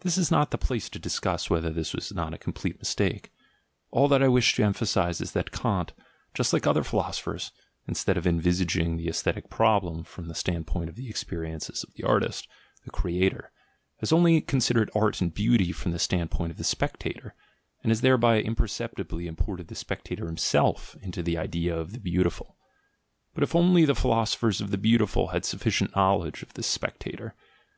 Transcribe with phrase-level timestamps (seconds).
[0.00, 3.30] This is not the place to discuss whether this was not a complete mistake;
[3.90, 5.92] all that I wish to emphasise is that Kant,
[6.32, 7.52] just like other philosophers,
[7.86, 12.02] instead of en visaging the aesthetic problem from the standpoint of the experiences of the
[12.02, 12.48] artist
[12.86, 13.52] (the creator),
[13.98, 17.34] has only considered art and beauty from the standpoint of the spectator,
[17.82, 22.56] and has thereby imperceptibly imported the spectator himself into the idea of the "beautiful"!
[23.34, 27.34] But if only the philoso phers of the beautiful had sufficient knowledge of this "spectator"!